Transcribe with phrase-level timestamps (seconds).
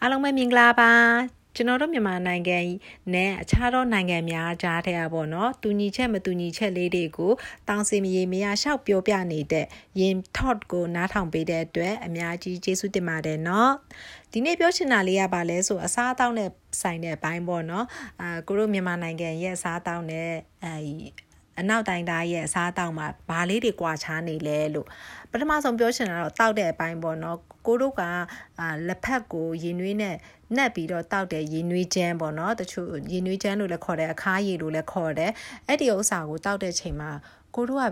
[0.00, 0.92] အားလုံးပဲမင်္ဂလာပါ
[1.56, 2.58] ကျွန်တော်တို့မြန်မာနိုင်ငံ
[3.14, 7.32] နဲ့အခြားသောနိုင်ငံများကြားထဲပါတော့တူညီချက်မတူညီချက်လေးတွေကို
[7.68, 9.66] တောင်းစီမရေမရရှောက်ပြောပြနေတဲ့
[10.00, 13.68] ယင် thought ကိုနားထောင်ပေးတဲ့အတွက်အများကြီးကျေးဇူးတင်ပါတယ်เนาะ
[14.32, 17.84] ဒီနေ့ပြောချင်တာလေးကပါလဲဆိုအစားအသောက်နဲ့ဆိုင်တဲ့အပိုင်းပေါ့เนาะ
[18.20, 20.28] အာကိုတို့မြန်မာနိုင်ငံရဲ့အစားအသောက်နဲ့
[20.64, 20.76] အဲ
[21.60, 24.86] အနောက်တိုင်းသားရဲ့အစားအသောက်မှာဘာလေးတွေကွာခြားနေလဲလို့
[25.30, 28.02] ပထမဆုံးပြောချင်တာတော့တောက်တဲ့အပိုင်းပေါ့နော်ကိုတို့က
[28.88, 30.16] လက်ဖက်ကိုရင်နွေးနဲ့
[30.56, 35.32] နှက်ပြီးတော့တောက်တဲ့ရင်နွေးချမ်းပေါ့နော်တချို့ရင်နွေးချမ်းလို့လည်းခေါ်တယ်အခါးရည်လို့လည်းခေါ်တယ်
[35.66, 37.10] အဲ့ဒီဥစ္စာကိုတောက်တဲ့ချိန်မှာ
[37.54, 37.84] ကိုတို့က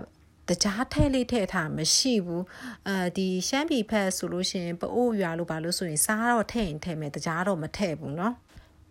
[0.49, 2.45] တကြားထဲလေးထည့်ထားမရှိဘူး
[2.87, 8.33] အဲဒီရှမ်းပြည်ဖက်ဆိုလို့ရှိရင်ပအိုးရွာလို့ဘာလို့ဆိုရင်စားတော့ထည့်ရင်ထည့်မယ်တကြားတော့မထည့်ဘူးเนาะ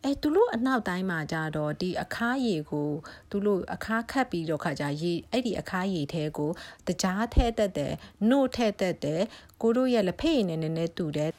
[0.05, 2.89] အဲသူတို့အနောက်တိုင်းမှာကြတော့ဒီအခါးရည်ကို
[3.29, 6.51] သူတို့အခါးခတ်ပြီးတော့ခါကြရေအဲ့ဒီအခါးရည်ထဲကို
[6.87, 7.93] တကြားထဲတက်တယ်
[8.29, 9.21] နှုတ်ထဲတက်တယ်
[9.61, 11.31] ကိုတို့ရဲ့လက်ဖက်ရည်နဲ့နည်းနည်းတူတယ်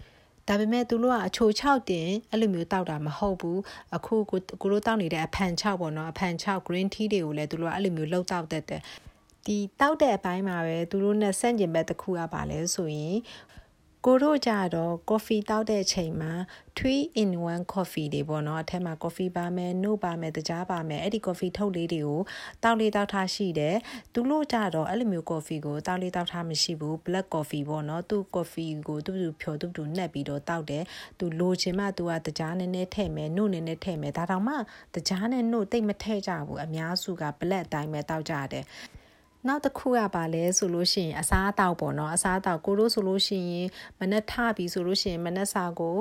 [0.49, 3.61] ဒါပေမဲ့သူတို့ကအချို6တင်အဲ့လိုမျိုးတောက်တာမဟုတ်ဘူး
[3.97, 8.83] အခုကိုကိုတို့တောက်နေတဲ့အဖန်6ပေါ့နော်အဖန်6 green tea တွေကိုလည်းသူတို့ကအဲ့လိုမျိုးလှုပ်တောက်တတ်တယ်
[9.47, 13.17] ဒီတောက်တဲ့အပိုင်းမှာပဲသူတို့နဲ့ဆန့်ကျင်ဘက်တစ်ခုကပါလဲဆိုရင်
[14.07, 16.33] ကိုတို့ကြတော့ coffee တောက်တဲ့အချိန်မှာ
[16.79, 22.21] 3 in 1 coffee တွေပေါ့နော်အထက်မှာ coffee ပါမယ် no ပါမယ်တကြားပါမယ်အဲ့ဒီ coffee ထုတ်လေးတွေကို
[22.63, 23.77] တောက်လေးတောက်ထားရှိတယ်
[24.15, 30.85] သူတို့ကြတော့အဲ့လိုမျိုး coffee ကိုတောက်လေးတောက်ထားမရှိဘူး black coffee ပေါ့နော်သူ coffee ကိုသူ့သူဖြော်သူ့သူနှက်ပြီးတော့တောက်တယ်
[31.19, 34.55] သူလိုချင်မှသူကတကြားနည်းနည်းထည့်မယ် no နည်းနည်းထည့်မယ်ဒါတောင်မှ
[34.95, 38.65] တကြားနဲ့ no တိတ်မထည့်ကြဘူးအများစုက black အတိုင်းပဲတောက်ကြတယ်
[39.47, 43.69] နောက်တစ်ခုကပါလဲဆိုလို့ရှိရင်အစားအသောက်ပေါ့နော်အစားအသောက်ကိုတို့ဆိုလို့ရှိရင်
[44.01, 45.97] မနက်ထပြီးဆိုလို့ရှိရင်မနက်စာကို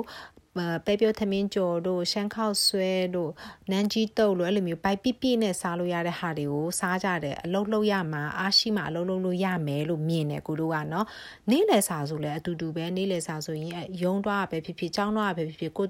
[0.56, 3.30] ပဲပြောသမင်းကြော်တို့ရှမ်းခောက်ဆွဲတို့
[3.70, 11.06] နန်းကြီးတုပ်လို့အဲ့လိုမျိုးပိုက်ပြပြနဲ့စားလို့ရတဲ့ဟာတွေကိုစားကြတယ်အလုံးလုံးရမှာအားရှိမှအလုံးလုံးလို့ရမယ်လို့မြင်တယ်ကိုတို့ကနော်
[11.50, 13.70] နေ့လယ်စာဆိုလည်းအတူတူပဲနေ့လယ်စာဆိုရင်
[14.02, 15.86] ရုံးသွားပဲဖြစ်ဖြစ်ကြောင်းသွားပဲဖြစ်ဖြစ်ကို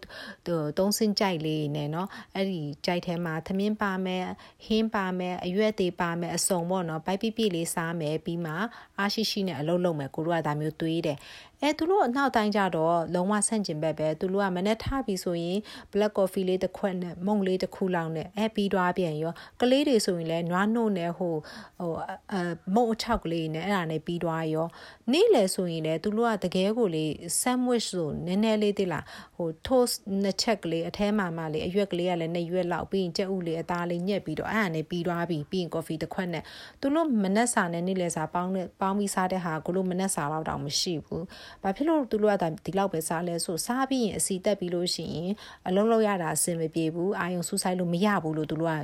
[0.78, 4.24] သုံးစင်းကြိုက်လေးနဲ့နော်အဲ့ဒီကြိုက်ထဲမှာသမင်းပါမယ်
[4.66, 8.52] ဟင်းပါမယ်အရွက်တွေပါမယ်အစုံပေါ့နော်ပိုက်ပြပြလေးစားမယ်ပြီးမှ
[8.98, 11.18] အားရှိရှိနဲ့အလုံးလုံးမယ်ကိုတို့ကဒါမျိုးတွေးတယ်
[11.62, 15.58] အဲသူတို့အနောက်တိုင်းကြတော့လုံးဝဆန့်ကျင်ဘက်ပဲသူတို့ကမနေ့ထားပြီဆိုရင်
[15.92, 21.34] black coffee လေးတစ်ခွက်နဲ့မုန့်လေးတစ်ခုလောက်နဲ့အဲပြီးသွားပြန်ရောကလေးတွေဆိုရင်လည်းနွားနှုတ်နဲ့ဟို
[21.80, 21.92] ဟို
[22.32, 22.36] အ
[22.74, 24.66] မုန့်အချောက်ကလေးနဲ့အဲ့ဒါနဲ့ပြီးသွားရော
[25.12, 27.06] နေ့လေဆိုရင်လည်းသူတို့ကတကယ်ကိုလေ
[27.40, 29.04] sandwich ဆိုနည်းနည်းလေးတိလား
[29.36, 36.44] ဟို toast နှစ်ချက်ကလေးအထဲမှာမှလေအရွက်ကလေးကလည်းနှစ်ရွက်လောက်ပြီးရင်ကြက်ဥလေးအသားလေးညက်ပြီးတော့အဲ့ဒါနဲ့ပြီးသွားပြီပြီးရင် coffee တစ်ခွက်နဲ့
[36.80, 41.22] သူတို့မနက်စာနဲ့နေ့လေစာပေါင်းနဲ့ပေါင်းပြီးစားတဲ့ဟာကိုလို့မနက်စာတော့တောင်မရှိဘူး။
[41.62, 45.30] ဘာဖြစ်လို့သူတို့ကဒီလောက်ပဲစားလဲဆိုစားပြီးရင်အစီတက်ပြီးလို့ရှိရင်
[45.68, 48.74] အလုံးလောက်ရတာအဆင်မပြေဘူးအာယုံဆူဆိုင်လို့မရဘူးလို့သူတို့က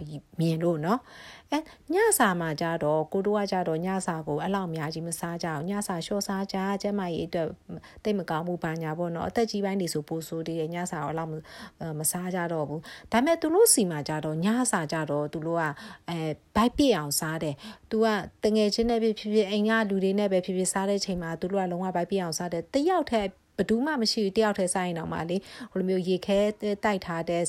[0.41, 1.01] မြင်လို့နော်
[1.53, 1.59] အဲ
[1.95, 7.49] ညစာမှာကြတော့ကိုတို့ကကြတော့ညစာကိုအဲ့လောက်အများကြီးမစားကြအောင်ညစာလျှော့စားကြကျမကြီးအတွက်
[8.05, 11.31] တိတ်မကောင်းဘူးဘာညာပေါ့နော်အသက်ကြီးပိုင်းတွေဆိုပိုဆိုးသေးတယ်ညစာတော့အဲ့လောက်
[12.01, 12.81] မစားကြတော့ဘူး
[13.13, 15.63] ဒါပေမဲ့သူတို့စီမှာကြတော့ညစာကြတော့သူတို့က
[16.11, 16.19] အဲ
[16.57, 17.55] ဘိုက်ပြည့်အောင်စားတယ်
[17.91, 18.07] သူက
[18.45, 25.37] တငယ်ချင်းနဲ့ဖြစ်ဖြစ်အိမ်ကလူတွေနဲ့ပဲဖြစ်ဖြစ်စားတဲ့ချိန်မှာသူတို့ကလုံးဝဘိုက်ပြည့်အောင်စားတယ်တယောက်တည်း ဘယ်သူမှမရှိဘူးတယောက်တည်းစားရင်တော့မှလေ
[25.71, 26.39] ဟိုလိုမျိုးရေခဲ
[26.85, 27.43] တိုက်ထားတဲ့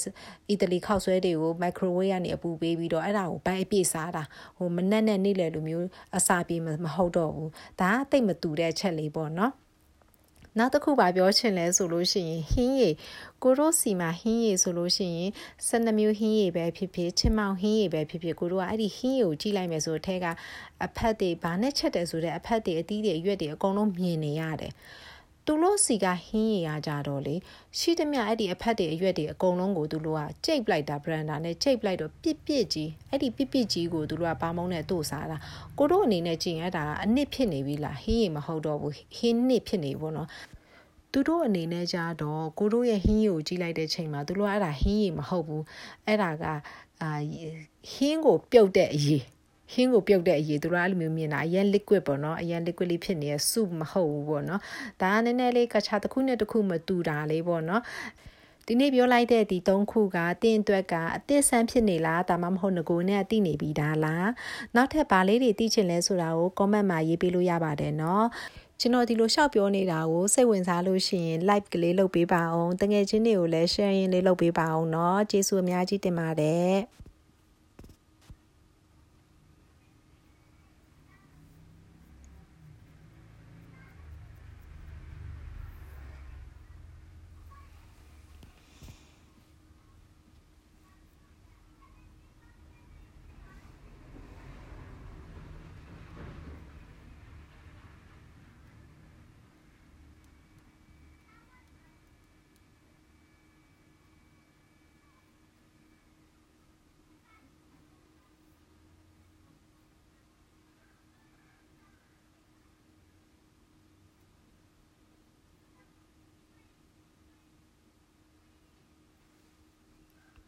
[0.49, 4.23] အီတလီခောက်ဆွဲတွေကို microwave ကနေအပူပေးပြီးတော့အဲ့ဒါကိုဘိုက်အပြည့်စားတာ
[4.57, 7.51] ဟိုမနက်နဲ့နေ့လယ်လိုမျိုးအစာပြေမဟုတ်တော့ဘူး
[7.81, 9.53] ဒါကတိတ်မတူတဲ့ချက်လေးပေါ့နော်
[10.59, 12.95] နောက်တစ်ခုပါပြောချင်လဲဆိုလို့ရှိရင်ဟင်းရည်
[13.43, 15.31] ကိုရိုးစီမှာဟင်းရည်ဆိုလို့ရှိရင်
[15.67, 20.25] 12မျိုးဟင်းရည်ပဲဖြစ်ဖြစ်ချင်မောင်ဟင်းရည်ပဲဖြစ်ဖြစ်ကိုတို့ကအဲ့ဒီဟင်းရည်ကိုကြည့်လိုက်မယ်ဆိုတော့အဲက
[20.85, 24.73] အဖက်တွေဘာနဲ့ချက်တယ်ဆိုတဲ့အဖက်တွေအသီးတွေအရွက်တွေအကုန်လုံးမြင်နေရတယ်
[25.49, 27.35] သူတို့စီကဟင်းရည်ရကြတော့လေ
[27.77, 35.37] ရှိသမျှအဲ့ဒီအဖက်တွေအရွက်တွေအကုန်လုံးကိုသူတို့ကကြိတ်ပလိုက်တာ branda နဲ့ကြိတ်ပလိုက်တော့ပြစ်ပြစ်ကြီးအဲ့ဒီပြစ်ပြစ်ကြီးကိုသူတို့ကပါမုံနဲ့တို့စားတာ
[35.77, 40.27] ကိုတို့အနေနဲ့ကြင်ရတာကအနစ်ဖြစ်နေပြီလားဟင်းရည်မဟုတ်တော့ဘူးဟင်းနစ်ဖြစ်နေဘောနော်
[41.11, 45.63] သူတို့အနေနဲ့ကြတော့ကိုတို့ရဲ့ဟင်းရည်ကိုကြည့်လိုက်တဲ့ချိန်မှာသူတို့ကအဲ့ဒါဟင်းရည်မဟုတ်ဘူး
[46.05, 46.43] အဲ့ဒါက
[47.01, 47.11] အာ
[47.93, 49.23] ဟင်းကိုပြုတ်တဲ့အရေး
[49.72, 54.60] ဟင်းကိုပြုတ်တဲ့အရေးသူတို့အဲ့လိုမျိုးမြင်တာအရင် liquid ပေါ့နော်အရင် liquid လေးဖြစ်နေတဲ့ soup မဟုတ်ဘူးပေါ့နော်
[55.02, 57.82] ဒါကနည်းနည်းလေးကခြားတစ်ခုနဲ့တစ်ခုမတူတာလေးပေါ့နော်
[58.66, 64.28] ဒီနေ့ပြောလိုက်တဲ့ဒီ၃ခုကတင်းအတွက်ကအသစ်ဆန်းဖြစ်နေလားဒါမှမဟုတ်ငကိုနဲ့သိနေပြီဒါလား
[64.74, 68.22] နောက်ထပ်ဗာလေးတွေသိချင်လဲဆိုတာကို comment မှာရေးပေးလို့ရပါတယ်เนาะ
[68.80, 76.74] ကျွန်တော်ဒီလိုရှောက်ပြောနေတာကိုစိတ်ဝင်စားလို့ရှိရင် like ကလေးလုပ်ပေးပါအောင်တကယ်ချင်းတွေကိုလည်း share ရင်လေးလုပ်ပေးပါအောင်เนาะကျေးဇူးအများကြီးတင်ပါတယ်